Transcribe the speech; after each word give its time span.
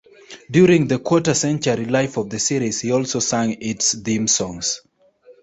During 0.49 0.87
the 0.87 0.97
quarter-century 0.97 1.85
life 1.85 2.17
of 2.17 2.27
the 2.31 2.39
series, 2.39 2.81
he 2.81 2.91
also 2.91 3.19
sang 3.19 3.55
its 3.61 3.93
theme 3.95 4.27
songs. 4.27 4.81